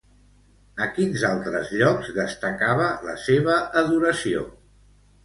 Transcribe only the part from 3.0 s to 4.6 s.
la seva adoració?